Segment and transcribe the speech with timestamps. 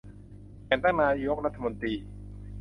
[0.65, 1.93] แต่งตั้งนายกรัฐมนตรี